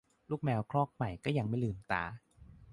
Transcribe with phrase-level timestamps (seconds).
[0.29, 2.03] ลูกแมวครอกใหม่ก็ยังไม่ลืมตา